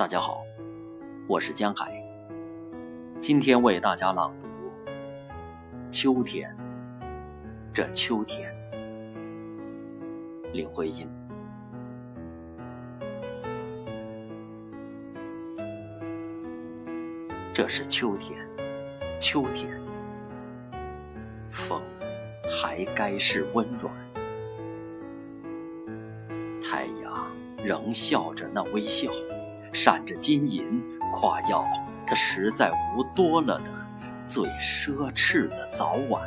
[0.00, 0.46] 大家好，
[1.28, 2.02] 我是江海。
[3.18, 4.46] 今天为大家朗读
[5.90, 6.50] 《秋天》，
[7.70, 8.50] 这秋天，
[10.54, 11.06] 林徽因。
[17.52, 18.40] 这是秋天，
[19.20, 19.70] 秋天，
[21.50, 21.82] 风
[22.48, 23.94] 还该是温软，
[26.58, 27.30] 太阳
[27.62, 29.12] 仍笑着那微笑。
[29.72, 31.64] 闪着金银，夸耀
[32.06, 33.70] 他实在无多了的
[34.26, 36.22] 最奢侈的早晚。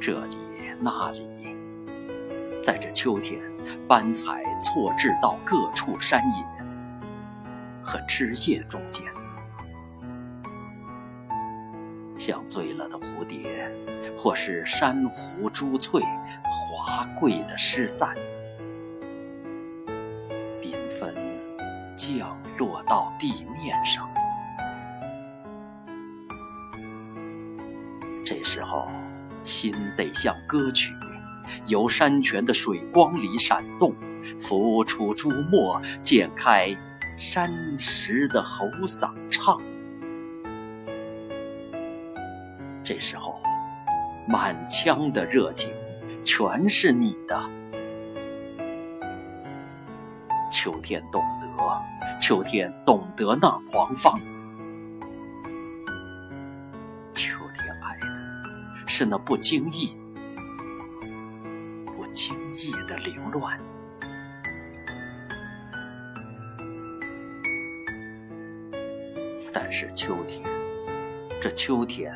[0.00, 0.36] 这里
[0.80, 1.56] 那里，
[2.62, 3.40] 在这秋天，
[3.88, 6.44] 斑彩错置到各处山野
[7.82, 9.04] 和枝叶中间，
[12.18, 13.70] 像醉了的蝴蝶，
[14.18, 16.02] 或是珊瑚珠翠
[16.42, 18.12] 华贵的失散。
[21.96, 24.08] 降落到地面上，
[28.24, 28.88] 这时候
[29.44, 30.94] 心得像歌曲，
[31.66, 33.94] 由山泉的水光里闪动，
[34.40, 36.76] 浮出朱墨，溅开
[37.18, 39.60] 山石的喉嗓唱。
[42.84, 43.40] 这时候
[44.26, 45.72] 满腔的热情，
[46.24, 47.61] 全是你的。
[50.52, 54.20] 秋天懂得，秋天懂得那狂放。
[57.14, 59.96] 秋天爱的是那不经意、
[61.86, 63.58] 不经意的凌乱。
[69.54, 70.46] 但是秋天，
[71.40, 72.14] 这秋天，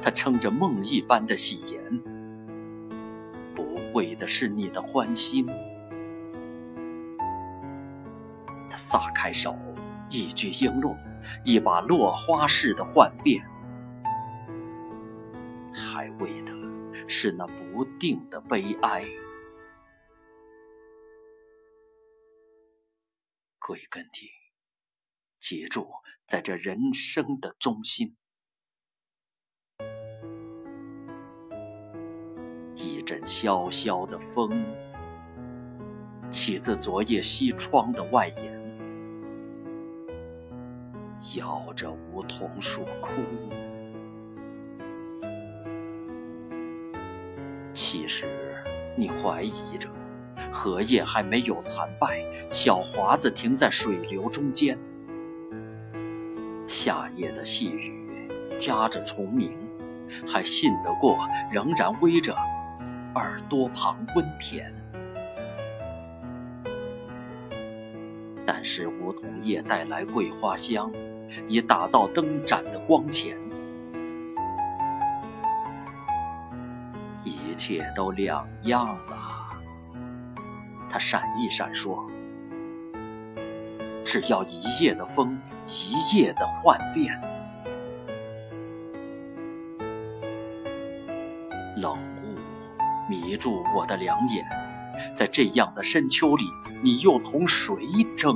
[0.00, 2.00] 它撑着梦一般的喜颜，
[3.54, 5.46] 不会的是你的欢心。
[8.74, 9.56] 他撒开手，
[10.10, 10.96] 一句璎珞，
[11.44, 13.40] 一把落花似的幻变，
[15.72, 16.52] 还为的
[17.08, 19.04] 是那不定的悲哀。
[23.60, 24.28] 归根听，
[25.38, 25.88] 记住，
[26.26, 28.16] 在这人生的中心，
[32.74, 34.50] 一阵萧萧的风，
[36.28, 38.63] 起自昨夜西窗的外檐。
[41.32, 43.22] 摇着梧桐树哭，
[47.72, 48.26] 其实
[48.94, 49.88] 你怀疑着，
[50.52, 54.78] 荷叶还没有残败，小华子停在水流中间。
[56.66, 59.50] 夏夜的细雨夹着虫鸣，
[60.26, 61.16] 还信得过
[61.50, 62.36] 仍然偎着
[63.14, 64.70] 耳朵旁温甜。
[68.46, 70.92] 但是梧桐叶带来桂花香。
[71.48, 73.36] 已打到灯盏的光前，
[77.24, 79.50] 一切都两样了。
[80.88, 82.08] 他闪一闪说
[84.04, 87.12] ：“只要一夜的风，一夜的幻变。”
[91.76, 92.38] 冷雾
[93.08, 94.46] 迷住我的两眼，
[95.14, 96.44] 在这样的深秋里，
[96.82, 97.76] 你又同谁
[98.16, 98.34] 争？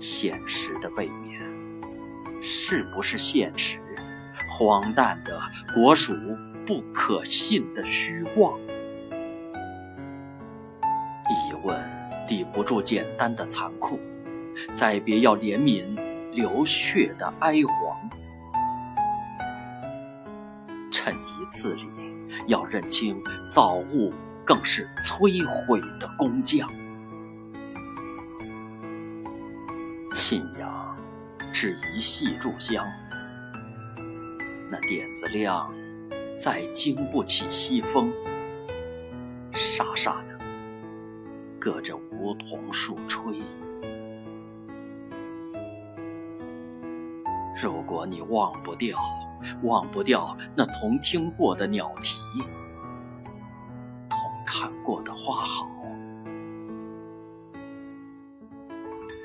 [0.00, 1.40] 现实的背面，
[2.42, 3.78] 是不是现实？
[4.48, 5.38] 荒诞的
[5.74, 6.14] 国属，
[6.66, 8.58] 不可信的虚妄。
[11.28, 11.78] 疑问
[12.26, 14.00] 抵不住简单的残酷，
[14.74, 15.84] 再别要怜悯
[16.32, 17.96] 流血的哀惶。
[20.90, 21.86] 趁一次里，
[22.46, 24.12] 要认清造物
[24.44, 26.68] 更是摧毁的工匠。
[30.14, 30.96] 信仰
[31.52, 32.86] 是一系炷香，
[34.70, 35.72] 那点子亮，
[36.36, 38.12] 再经不起西风。
[39.52, 40.38] 沙沙的，
[41.58, 43.42] 隔着梧桐树吹。
[47.62, 48.98] 如果你忘不掉，
[49.62, 52.20] 忘不掉那同听过的鸟啼，
[54.08, 55.66] 同看过的花好，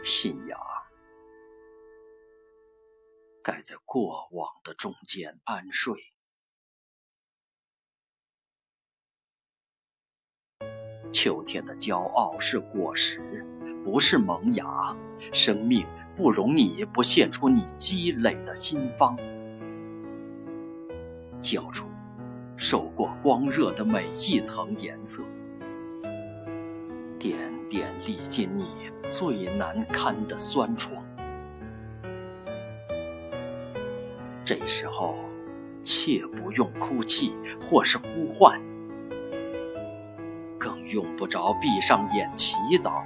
[0.03, 0.59] 信仰。
[3.43, 5.93] 盖在过往的中间安睡。
[11.11, 13.45] 秋天的骄傲是果实，
[13.83, 14.95] 不是萌芽。
[15.31, 15.85] 生命
[16.17, 19.15] 不容你不献出你积累的心方。
[21.45, 21.85] 交出
[22.57, 25.23] 受过光热的每一层颜色，
[27.19, 27.37] 点
[27.69, 28.65] 点历尽你
[29.07, 30.93] 最难堪的酸楚。
[34.43, 35.15] 这时候，
[35.83, 37.31] 切不用哭泣
[37.61, 38.59] 或是呼唤，
[40.57, 43.03] 更用不着闭上眼祈祷，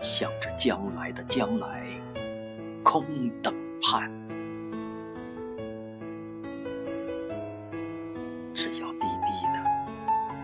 [0.00, 1.86] 向着将来的将来
[2.82, 3.04] 空
[3.42, 4.10] 等盼。
[8.60, 9.64] 只要低低的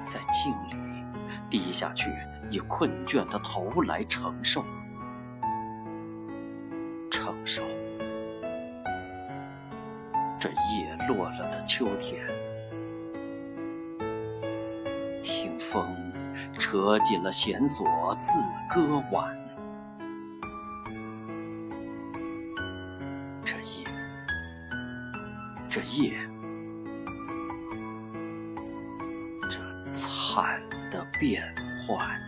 [0.06, 1.04] 在镜里
[1.50, 2.12] 低下去，
[2.48, 4.64] 以困倦的头来承受，
[7.10, 7.64] 承受
[10.38, 12.24] 这叶落了的秋天，
[15.20, 15.84] 听风
[16.56, 18.38] 扯紧了弦索，自
[18.72, 19.36] 歌晚。
[23.44, 23.84] 这夜，
[25.68, 26.16] 这夜。
[31.24, 31.42] 变
[31.86, 32.23] 幻。